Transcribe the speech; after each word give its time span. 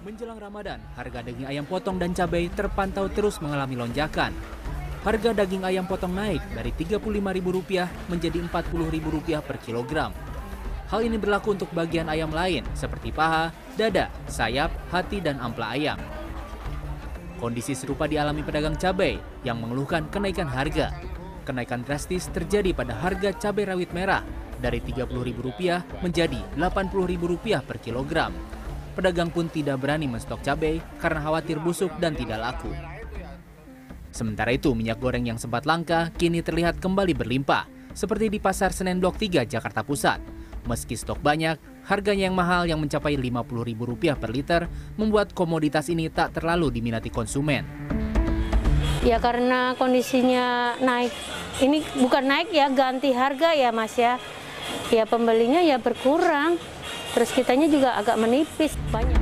Menjelang 0.00 0.40
Ramadan, 0.40 0.80
harga 0.96 1.20
daging 1.20 1.44
ayam 1.44 1.68
potong 1.68 2.00
dan 2.00 2.16
cabai 2.16 2.48
terpantau 2.48 3.12
terus 3.12 3.36
mengalami 3.44 3.76
lonjakan. 3.76 4.32
Harga 5.04 5.36
daging 5.36 5.60
ayam 5.60 5.84
potong 5.84 6.16
naik 6.16 6.40
dari 6.56 6.72
Rp35.000 6.72 8.08
menjadi 8.08 8.38
Rp40.000 8.48 9.44
per 9.44 9.60
kilogram. 9.60 10.16
Hal 10.88 11.04
ini 11.04 11.20
berlaku 11.20 11.52
untuk 11.52 11.68
bagian 11.76 12.08
ayam 12.08 12.32
lain 12.32 12.64
seperti 12.72 13.12
paha, 13.12 13.52
dada, 13.76 14.08
sayap, 14.24 14.72
hati, 14.88 15.20
dan 15.20 15.36
ampla 15.36 15.76
ayam. 15.76 16.00
Kondisi 17.36 17.76
serupa 17.76 18.08
dialami 18.08 18.40
pedagang 18.40 18.80
cabai 18.80 19.20
yang 19.44 19.60
mengeluhkan 19.60 20.08
kenaikan 20.08 20.48
harga. 20.48 20.96
Kenaikan 21.44 21.84
drastis 21.84 22.24
terjadi 22.32 22.72
pada 22.72 22.96
harga 22.96 23.36
cabai 23.36 23.68
rawit 23.68 23.92
merah 23.92 24.24
dari 24.64 24.80
Rp30.000 24.80 26.00
menjadi 26.00 26.40
Rp80.000 26.56 27.68
per 27.68 27.76
kilogram. 27.84 28.59
Pedagang 29.00 29.32
pun 29.32 29.48
tidak 29.48 29.80
berani 29.80 30.04
menstok 30.04 30.44
cabai 30.44 30.76
karena 31.00 31.24
khawatir 31.24 31.56
busuk 31.56 31.88
dan 31.96 32.12
tidak 32.12 32.36
laku. 32.36 32.68
Sementara 34.12 34.52
itu, 34.52 34.76
minyak 34.76 35.00
goreng 35.00 35.24
yang 35.24 35.40
sempat 35.40 35.64
langka 35.64 36.12
kini 36.20 36.44
terlihat 36.44 36.76
kembali 36.84 37.16
berlimpah, 37.16 37.64
seperti 37.96 38.28
di 38.28 38.36
Pasar 38.36 38.76
Senen 38.76 39.00
Blok 39.00 39.16
3, 39.16 39.48
Jakarta 39.48 39.80
Pusat. 39.80 40.20
Meski 40.68 41.00
stok 41.00 41.16
banyak, 41.24 41.56
harganya 41.88 42.28
yang 42.28 42.36
mahal 42.36 42.68
yang 42.68 42.76
mencapai 42.76 43.16
Rp50.000 43.16 44.20
per 44.20 44.28
liter 44.36 44.68
membuat 45.00 45.32
komoditas 45.32 45.88
ini 45.88 46.12
tak 46.12 46.36
terlalu 46.36 46.68
diminati 46.68 47.08
konsumen. 47.08 47.64
Ya 49.00 49.16
karena 49.16 49.80
kondisinya 49.80 50.76
naik, 50.76 51.08
ini 51.64 51.80
bukan 52.04 52.28
naik 52.28 52.52
ya, 52.52 52.68
ganti 52.68 53.16
harga 53.16 53.56
ya 53.56 53.72
mas 53.72 53.96
ya. 53.96 54.20
Ya 54.92 55.08
pembelinya 55.08 55.64
ya 55.64 55.80
berkurang, 55.80 56.60
terus 57.14 57.30
kitanya 57.34 57.66
juga 57.66 57.96
agak 57.98 58.16
menipis 58.18 58.74
banyak. 58.94 59.18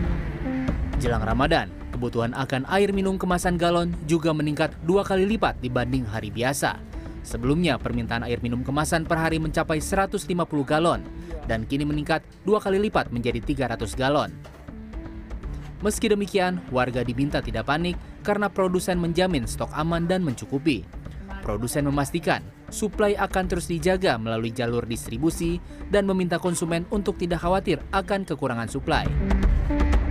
Jelang 0.98 1.22
Ramadan, 1.22 1.70
kebutuhan 1.94 2.34
akan 2.34 2.66
air 2.74 2.90
minum 2.90 3.14
kemasan 3.14 3.54
galon 3.54 3.94
juga 4.10 4.34
meningkat 4.34 4.74
dua 4.82 5.06
kali 5.06 5.24
lipat 5.24 5.62
dibanding 5.62 6.02
hari 6.06 6.28
biasa. 6.34 6.78
Sebelumnya, 7.22 7.76
permintaan 7.76 8.24
air 8.24 8.40
minum 8.40 8.64
kemasan 8.64 9.04
per 9.04 9.20
hari 9.20 9.36
mencapai 9.38 9.78
150 9.78 10.26
galon 10.64 11.04
dan 11.46 11.68
kini 11.68 11.84
meningkat 11.84 12.24
dua 12.42 12.58
kali 12.58 12.80
lipat 12.82 13.12
menjadi 13.12 13.40
300 13.68 13.94
galon. 13.94 14.32
Meski 15.78 16.10
demikian, 16.10 16.58
warga 16.74 17.06
diminta 17.06 17.38
tidak 17.38 17.70
panik 17.70 17.94
karena 18.26 18.50
produsen 18.50 18.98
menjamin 18.98 19.46
stok 19.46 19.70
aman 19.78 20.10
dan 20.10 20.26
mencukupi. 20.26 20.82
Produsen 21.40 21.88
memastikan 21.88 22.44
suplai 22.68 23.16
akan 23.16 23.44
terus 23.48 23.66
dijaga 23.66 24.20
melalui 24.20 24.52
jalur 24.52 24.84
distribusi 24.84 25.62
dan 25.88 26.04
meminta 26.04 26.36
konsumen 26.36 26.84
untuk 26.92 27.16
tidak 27.16 27.40
khawatir 27.40 27.80
akan 27.90 28.28
kekurangan 28.28 28.68
suplai. 28.68 29.08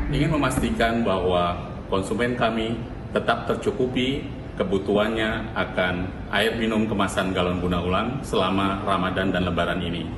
Ingin 0.10 0.34
memastikan 0.34 1.06
bahwa 1.06 1.70
konsumen 1.92 2.34
kami 2.34 2.80
tetap 3.12 3.46
tercukupi 3.46 4.26
kebutuhannya 4.58 5.54
akan 5.54 6.10
air 6.34 6.58
minum 6.58 6.90
kemasan 6.90 7.32
galon 7.32 7.62
guna 7.62 7.80
ulang 7.80 8.10
selama 8.26 8.82
Ramadan 8.84 9.30
dan 9.30 9.46
Lebaran 9.46 9.80
ini. 9.86 10.10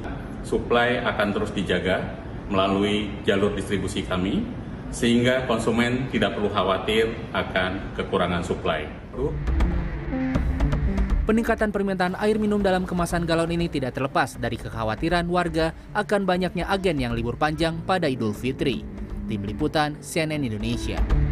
Suplai 0.47 1.03
akan 1.03 1.27
terus 1.35 1.51
dijaga 1.51 1.99
melalui 2.47 3.11
jalur 3.27 3.53
distribusi 3.53 4.07
kami, 4.07 4.41
sehingga 4.89 5.45
konsumen 5.45 6.09
tidak 6.09 6.33
perlu 6.39 6.49
khawatir 6.49 7.13
akan 7.35 7.93
kekurangan 7.93 8.41
suplai. 8.41 8.89
Peningkatan 11.29 11.69
permintaan 11.69 12.17
air 12.17 12.41
minum 12.41 12.57
dalam 12.57 12.89
kemasan 12.89 13.21
galon 13.29 13.53
ini 13.53 13.69
tidak 13.69 13.93
terlepas 13.93 14.41
dari 14.41 14.57
kekhawatiran 14.57 15.29
warga 15.29 15.77
akan 15.93 16.25
banyaknya 16.25 16.65
agen 16.65 16.97
yang 16.97 17.13
libur 17.13 17.37
panjang 17.37 17.77
pada 17.85 18.09
Idul 18.09 18.33
Fitri. 18.33 18.81
Tim 19.29 19.45
Liputan 19.45 19.93
CNN 20.01 20.41
Indonesia. 20.41 21.28